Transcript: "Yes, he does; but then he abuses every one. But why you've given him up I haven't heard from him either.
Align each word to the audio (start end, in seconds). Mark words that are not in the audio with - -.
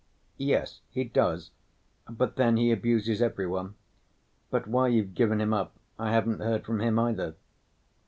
"Yes, 0.39 0.79
he 0.89 1.03
does; 1.03 1.51
but 2.09 2.35
then 2.35 2.57
he 2.57 2.71
abuses 2.71 3.21
every 3.21 3.45
one. 3.45 3.75
But 4.49 4.65
why 4.65 4.87
you've 4.87 5.13
given 5.13 5.39
him 5.39 5.53
up 5.53 5.75
I 5.99 6.09
haven't 6.11 6.39
heard 6.39 6.65
from 6.65 6.81
him 6.81 6.97
either. 6.97 7.35